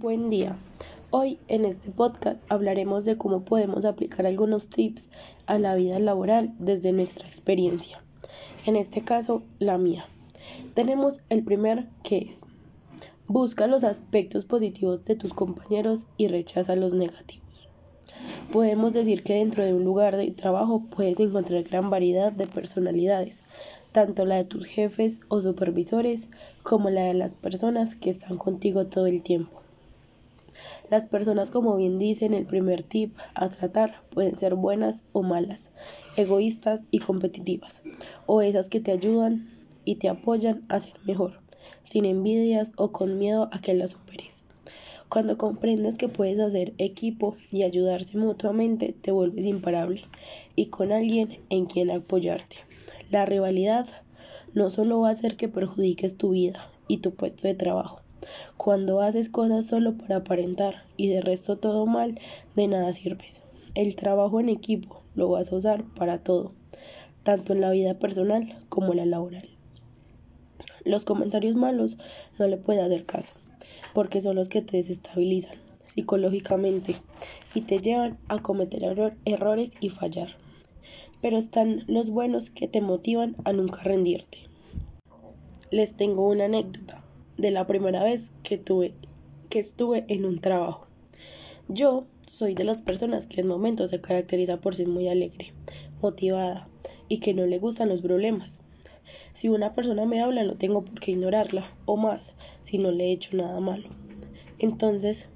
Buen 0.00 0.28
día. 0.28 0.56
Hoy 1.10 1.38
en 1.46 1.64
este 1.64 1.92
podcast 1.92 2.40
hablaremos 2.48 3.04
de 3.04 3.16
cómo 3.16 3.44
podemos 3.44 3.84
aplicar 3.84 4.26
algunos 4.26 4.66
tips 4.66 5.08
a 5.46 5.56
la 5.60 5.76
vida 5.76 6.00
laboral 6.00 6.52
desde 6.58 6.90
nuestra 6.90 7.28
experiencia. 7.28 8.02
En 8.66 8.74
este 8.74 9.04
caso, 9.04 9.44
la 9.60 9.78
mía. 9.78 10.04
Tenemos 10.74 11.20
el 11.28 11.44
primer 11.44 11.86
que 12.02 12.18
es, 12.18 12.40
busca 13.28 13.68
los 13.68 13.84
aspectos 13.84 14.46
positivos 14.46 15.04
de 15.04 15.14
tus 15.14 15.32
compañeros 15.32 16.08
y 16.16 16.26
rechaza 16.26 16.74
los 16.74 16.92
negativos. 16.92 17.68
Podemos 18.52 18.92
decir 18.92 19.22
que 19.22 19.34
dentro 19.34 19.62
de 19.62 19.74
un 19.74 19.84
lugar 19.84 20.16
de 20.16 20.28
trabajo 20.32 20.82
puedes 20.90 21.20
encontrar 21.20 21.62
gran 21.62 21.88
variedad 21.88 22.32
de 22.32 22.48
personalidades, 22.48 23.42
tanto 23.92 24.24
la 24.24 24.38
de 24.38 24.44
tus 24.44 24.66
jefes 24.66 25.20
o 25.28 25.40
supervisores 25.40 26.30
como 26.64 26.90
la 26.90 27.04
de 27.04 27.14
las 27.14 27.34
personas 27.34 27.94
que 27.94 28.10
están 28.10 28.38
contigo 28.38 28.88
todo 28.88 29.06
el 29.06 29.22
tiempo. 29.22 29.63
Las 30.94 31.08
personas, 31.08 31.50
como 31.50 31.76
bien 31.76 31.98
dice 31.98 32.24
en 32.24 32.34
el 32.34 32.46
primer 32.46 32.84
tip 32.84 33.16
a 33.34 33.48
tratar, 33.48 34.04
pueden 34.10 34.38
ser 34.38 34.54
buenas 34.54 35.06
o 35.10 35.24
malas, 35.24 35.72
egoístas 36.16 36.84
y 36.92 37.00
competitivas, 37.00 37.82
o 38.26 38.42
esas 38.42 38.68
que 38.68 38.78
te 38.78 38.92
ayudan 38.92 39.50
y 39.84 39.96
te 39.96 40.08
apoyan 40.08 40.64
a 40.68 40.78
ser 40.78 40.94
mejor, 41.04 41.40
sin 41.82 42.04
envidias 42.04 42.70
o 42.76 42.92
con 42.92 43.18
miedo 43.18 43.48
a 43.50 43.60
que 43.60 43.74
las 43.74 43.90
superes. 43.90 44.44
Cuando 45.08 45.36
comprendes 45.36 45.98
que 45.98 46.08
puedes 46.08 46.38
hacer 46.38 46.74
equipo 46.78 47.34
y 47.50 47.64
ayudarse 47.64 48.16
mutuamente, 48.16 48.92
te 48.92 49.10
vuelves 49.10 49.46
imparable 49.46 50.02
y 50.54 50.66
con 50.66 50.92
alguien 50.92 51.40
en 51.50 51.66
quien 51.66 51.90
apoyarte. 51.90 52.58
La 53.10 53.26
rivalidad 53.26 53.88
no 54.52 54.70
solo 54.70 55.00
va 55.00 55.08
a 55.08 55.14
hacer 55.14 55.36
que 55.36 55.48
perjudiques 55.48 56.16
tu 56.16 56.30
vida 56.30 56.70
y 56.86 56.98
tu 56.98 57.16
puesto 57.16 57.48
de 57.48 57.54
trabajo, 57.54 58.03
cuando 58.56 59.00
haces 59.00 59.28
cosas 59.28 59.66
solo 59.66 59.96
para 59.96 60.16
aparentar 60.16 60.84
y 60.96 61.08
de 61.08 61.20
resto 61.20 61.58
todo 61.58 61.86
mal, 61.86 62.18
de 62.56 62.68
nada 62.68 62.92
sirves. 62.92 63.42
El 63.74 63.96
trabajo 63.96 64.40
en 64.40 64.48
equipo 64.48 65.02
lo 65.14 65.28
vas 65.28 65.52
a 65.52 65.56
usar 65.56 65.84
para 65.94 66.18
todo, 66.18 66.52
tanto 67.22 67.52
en 67.52 67.60
la 67.60 67.70
vida 67.70 67.98
personal 67.98 68.58
como 68.68 68.92
en 68.92 68.98
la 68.98 69.06
laboral. 69.06 69.48
Los 70.84 71.04
comentarios 71.04 71.54
malos 71.54 71.96
no 72.38 72.46
le 72.46 72.56
puedes 72.56 72.82
hacer 72.82 73.04
caso, 73.04 73.34
porque 73.94 74.20
son 74.20 74.36
los 74.36 74.48
que 74.48 74.62
te 74.62 74.76
desestabilizan 74.76 75.64
psicológicamente 75.84 76.96
y 77.54 77.60
te 77.60 77.78
llevan 77.78 78.18
a 78.28 78.40
cometer 78.40 78.82
errores 79.24 79.70
y 79.80 79.90
fallar. 79.90 80.36
Pero 81.20 81.38
están 81.38 81.84
los 81.86 82.10
buenos 82.10 82.50
que 82.50 82.68
te 82.68 82.80
motivan 82.80 83.36
a 83.44 83.52
nunca 83.52 83.82
rendirte. 83.82 84.38
Les 85.70 85.96
tengo 85.96 86.28
una 86.28 86.46
anécdota 86.46 87.03
de 87.36 87.50
la 87.50 87.66
primera 87.66 88.02
vez 88.02 88.32
que 88.42 88.58
tuve 88.58 88.94
que 89.48 89.60
estuve 89.60 90.04
en 90.08 90.24
un 90.24 90.38
trabajo. 90.38 90.86
Yo 91.68 92.06
soy 92.26 92.54
de 92.54 92.64
las 92.64 92.82
personas 92.82 93.26
que 93.26 93.40
en 93.40 93.46
momentos 93.46 93.90
se 93.90 94.00
caracteriza 94.00 94.60
por 94.60 94.74
ser 94.74 94.88
muy 94.88 95.08
alegre, 95.08 95.52
motivada 96.02 96.68
y 97.08 97.18
que 97.18 97.34
no 97.34 97.46
le 97.46 97.58
gustan 97.58 97.88
los 97.88 98.00
problemas. 98.00 98.60
Si 99.32 99.48
una 99.48 99.74
persona 99.74 100.06
me 100.06 100.20
habla 100.20 100.44
no 100.44 100.56
tengo 100.56 100.84
por 100.84 101.00
qué 101.00 101.12
ignorarla 101.12 101.70
o 101.86 101.96
más 101.96 102.34
si 102.62 102.78
no 102.78 102.90
le 102.90 103.04
he 103.04 103.12
hecho 103.12 103.36
nada 103.36 103.60
malo. 103.60 103.88
Entonces, 104.58 105.28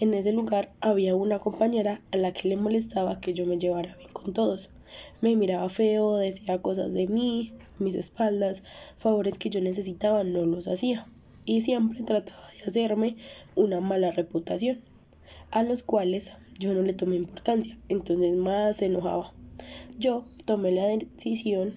en 0.00 0.14
ese 0.14 0.32
lugar 0.32 0.72
había 0.80 1.14
una 1.14 1.38
compañera 1.38 2.02
a 2.10 2.16
la 2.16 2.32
que 2.32 2.48
le 2.48 2.56
molestaba 2.56 3.20
que 3.20 3.34
yo 3.34 3.46
me 3.46 3.58
llevara 3.58 3.96
bien 3.96 4.10
con 4.12 4.32
todos. 4.32 4.70
Me 5.20 5.36
miraba 5.36 5.68
feo, 5.68 6.16
decía 6.16 6.60
cosas 6.60 6.92
de 6.92 7.06
mí, 7.06 7.52
mis 7.82 7.94
espaldas, 7.96 8.62
favores 8.96 9.38
que 9.38 9.50
yo 9.50 9.60
necesitaba 9.60 10.24
no 10.24 10.44
los 10.46 10.68
hacía 10.68 11.06
y 11.44 11.62
siempre 11.62 12.02
trataba 12.02 12.48
de 12.56 12.64
hacerme 12.64 13.16
una 13.56 13.80
mala 13.80 14.12
reputación, 14.12 14.80
a 15.50 15.62
los 15.62 15.82
cuales 15.82 16.32
yo 16.58 16.74
no 16.74 16.82
le 16.82 16.92
tomé 16.92 17.16
importancia, 17.16 17.76
entonces 17.88 18.38
más 18.38 18.76
se 18.76 18.86
enojaba. 18.86 19.32
Yo 19.98 20.24
tomé 20.46 20.72
la 20.72 20.86
decisión 20.86 21.74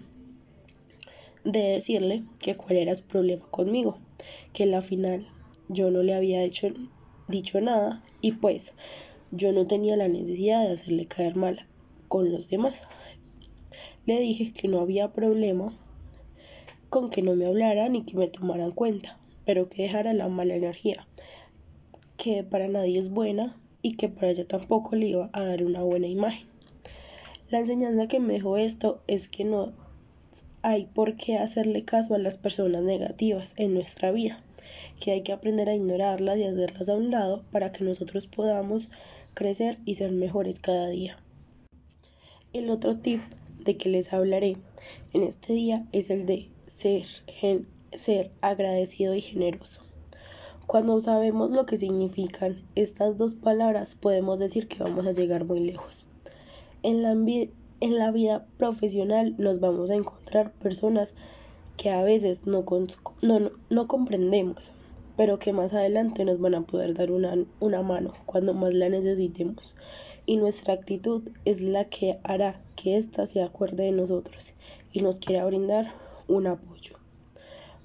de 1.43 1.59
decirle 1.59 2.23
que 2.39 2.55
cuál 2.55 2.77
era 2.77 2.95
su 2.95 3.05
problema 3.05 3.45
conmigo, 3.51 3.97
que 4.53 4.63
en 4.63 4.71
la 4.71 4.81
final 4.81 5.27
yo 5.69 5.91
no 5.91 6.03
le 6.03 6.13
había 6.13 6.43
hecho, 6.43 6.69
dicho 7.27 7.61
nada 7.61 8.03
y 8.21 8.33
pues 8.33 8.73
yo 9.31 9.51
no 9.51 9.67
tenía 9.67 9.95
la 9.95 10.07
necesidad 10.07 10.65
de 10.65 10.73
hacerle 10.73 11.05
caer 11.05 11.35
mal 11.35 11.67
con 12.07 12.31
los 12.31 12.49
demás. 12.49 12.83
Le 14.05 14.19
dije 14.19 14.53
que 14.53 14.67
no 14.67 14.79
había 14.79 15.11
problema 15.13 15.73
con 16.95 17.09
que 17.09 17.21
no 17.21 17.35
me 17.35 17.45
hablaran 17.45 17.91
ni 17.91 18.03
que 18.03 18.15
me 18.15 18.29
tomaran 18.29 18.71
cuenta, 18.71 19.19
pero 19.43 19.67
que 19.67 19.81
dejara 19.81 20.13
la 20.13 20.29
mala 20.29 20.55
energía, 20.55 21.05
que 22.15 22.41
para 22.45 22.69
nadie 22.69 22.97
es 22.97 23.09
buena 23.09 23.57
y 23.81 23.97
que 23.97 24.07
para 24.07 24.29
ella 24.29 24.47
tampoco 24.47 24.95
le 24.95 25.07
iba 25.07 25.29
a 25.33 25.43
dar 25.43 25.61
una 25.65 25.83
buena 25.83 26.07
imagen. 26.07 26.47
La 27.49 27.59
enseñanza 27.59 28.07
que 28.07 28.21
me 28.21 28.35
dejó 28.35 28.55
esto 28.55 29.01
es 29.07 29.27
que 29.27 29.43
no 29.43 29.73
hay 30.61 30.85
por 30.85 31.17
qué 31.17 31.37
hacerle 31.37 31.83
caso 31.83 32.15
a 32.15 32.17
las 32.17 32.37
personas 32.37 32.83
negativas 32.83 33.55
en 33.57 33.73
nuestra 33.73 34.13
vida, 34.13 34.41
que 35.01 35.11
hay 35.11 35.21
que 35.21 35.33
aprender 35.33 35.69
a 35.69 35.75
ignorarlas 35.75 36.37
y 36.37 36.45
hacerlas 36.45 36.87
a 36.87 36.95
un 36.95 37.11
lado 37.11 37.43
para 37.51 37.73
que 37.73 37.83
nosotros 37.83 38.27
podamos 38.27 38.89
crecer 39.33 39.79
y 39.83 39.95
ser 39.95 40.13
mejores 40.13 40.61
cada 40.61 40.87
día. 40.87 41.17
El 42.53 42.69
otro 42.69 42.95
tip 42.99 43.19
de 43.65 43.75
que 43.75 43.89
les 43.89 44.13
hablaré 44.13 44.55
en 45.11 45.23
este 45.23 45.51
día 45.51 45.85
es 45.91 46.09
el 46.09 46.25
de 46.25 46.54
ser, 46.75 47.05
ser 47.93 48.31
agradecido 48.41 49.15
y 49.15 49.21
generoso. 49.21 49.81
Cuando 50.67 50.99
sabemos 50.99 51.51
lo 51.51 51.65
que 51.65 51.77
significan 51.77 52.63
estas 52.75 53.17
dos 53.17 53.35
palabras, 53.35 53.95
podemos 53.95 54.39
decir 54.39 54.67
que 54.67 54.83
vamos 54.83 55.07
a 55.07 55.13
llegar 55.13 55.45
muy 55.45 55.61
lejos. 55.61 56.05
En 56.83 57.01
la, 57.01 58.11
vida 58.11 58.45
profesional 58.57 59.35
nos 59.37 59.59
vamos 59.59 59.89
a 59.89 59.95
encontrar 59.95 60.51
personas 60.53 61.15
que 61.77 61.91
a 61.91 62.03
veces 62.03 62.45
no, 62.45 62.65
comprendemos, 62.65 64.71
pero 65.15 65.39
que 65.39 65.53
más 65.53 65.73
adelante 65.73 66.25
nos 66.25 66.39
van 66.39 66.55
a 66.55 66.65
poder 66.65 66.93
dar 66.93 67.11
una, 67.11 67.35
una 67.59 67.81
mano 67.83 68.11
cuando 68.25 68.53
más 68.53 68.73
la 68.73 68.89
necesitemos. 68.89 69.75
Y 70.25 70.37
nuestra 70.37 70.73
actitud 70.73 71.29
es 71.45 71.61
la 71.61 71.85
que 71.85 72.19
hará 72.23 72.59
que 72.75 72.97
ésta 72.97 73.27
se 73.27 73.41
acuerde 73.41 73.85
de 73.85 73.91
nosotros 73.91 74.53
y 74.91 75.01
nos 75.01 75.19
quiera 75.19 75.45
brindar 75.45 76.04
un 76.27 76.47
apoyo. 76.47 76.97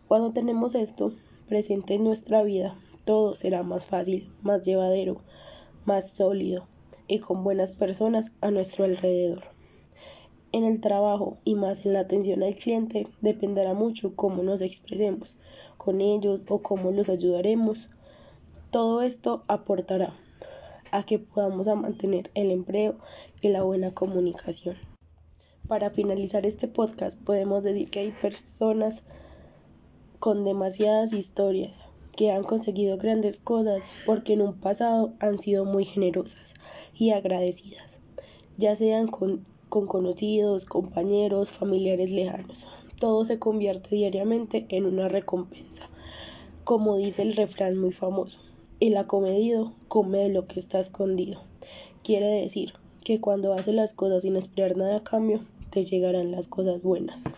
Cuando 0.08 0.32
tenemos 0.32 0.74
esto 0.74 1.12
presente 1.48 1.94
en 1.94 2.04
nuestra 2.04 2.42
vida, 2.42 2.76
todo 3.04 3.34
será 3.34 3.62
más 3.62 3.86
fácil, 3.86 4.32
más 4.42 4.62
llevadero, 4.62 5.20
más 5.84 6.10
sólido 6.10 6.66
y 7.08 7.18
con 7.18 7.42
buenas 7.44 7.72
personas 7.72 8.32
a 8.40 8.50
nuestro 8.50 8.84
alrededor. 8.84 9.42
En 10.52 10.64
el 10.64 10.80
trabajo 10.80 11.38
y 11.44 11.54
más 11.54 11.86
en 11.86 11.92
la 11.92 12.00
atención 12.00 12.42
al 12.42 12.56
cliente 12.56 13.06
dependerá 13.20 13.72
mucho 13.72 14.16
cómo 14.16 14.42
nos 14.42 14.62
expresemos 14.62 15.36
con 15.76 16.00
ellos 16.00 16.40
o 16.48 16.60
cómo 16.60 16.90
los 16.90 17.08
ayudaremos. 17.08 17.88
Todo 18.70 19.02
esto 19.02 19.44
aportará 19.46 20.12
a 20.90 21.04
que 21.04 21.20
podamos 21.20 21.68
mantener 21.68 22.30
el 22.34 22.50
empleo 22.50 22.96
y 23.40 23.48
la 23.48 23.62
buena 23.62 23.94
comunicación. 23.94 24.89
Para 25.70 25.90
finalizar 25.90 26.46
este 26.46 26.66
podcast 26.66 27.16
podemos 27.22 27.62
decir 27.62 27.90
que 27.90 28.00
hay 28.00 28.10
personas 28.10 29.04
con 30.18 30.44
demasiadas 30.44 31.12
historias 31.12 31.84
que 32.16 32.32
han 32.32 32.42
conseguido 32.42 32.98
grandes 32.98 33.38
cosas 33.38 34.02
porque 34.04 34.32
en 34.32 34.42
un 34.42 34.54
pasado 34.54 35.12
han 35.20 35.38
sido 35.38 35.64
muy 35.64 35.84
generosas 35.84 36.54
y 36.96 37.10
agradecidas, 37.10 38.00
ya 38.58 38.74
sean 38.74 39.06
con, 39.06 39.46
con 39.68 39.86
conocidos, 39.86 40.64
compañeros, 40.64 41.52
familiares 41.52 42.10
lejanos. 42.10 42.66
Todo 42.98 43.24
se 43.24 43.38
convierte 43.38 43.94
diariamente 43.94 44.66
en 44.70 44.86
una 44.86 45.08
recompensa, 45.08 45.88
como 46.64 46.96
dice 46.96 47.22
el 47.22 47.36
refrán 47.36 47.78
muy 47.78 47.92
famoso, 47.92 48.40
el 48.80 48.96
acomedido 48.96 49.72
come 49.86 50.18
de 50.18 50.30
lo 50.30 50.48
que 50.48 50.58
está 50.58 50.80
escondido. 50.80 51.40
Quiere 52.02 52.26
decir 52.26 52.72
que 53.04 53.20
cuando 53.20 53.54
haces 53.54 53.76
las 53.76 53.94
cosas 53.94 54.22
sin 54.22 54.34
esperar 54.34 54.76
nada 54.76 54.96
a 54.96 55.04
cambio, 55.04 55.42
te 55.70 55.84
llegarán 55.84 56.30
las 56.30 56.48
cosas 56.48 56.82
buenas. 56.82 57.34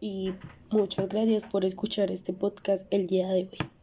Y 0.00 0.32
muchas 0.70 1.08
gracias 1.08 1.44
por 1.44 1.64
escuchar 1.64 2.10
este 2.10 2.32
podcast 2.32 2.86
el 2.90 3.06
día 3.06 3.28
de 3.28 3.48
hoy. 3.50 3.73